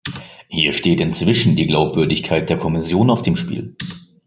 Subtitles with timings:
[0.47, 3.75] Hier steht inzwischen die Glaubwürdigkeit der Kommission auf dem Spiel.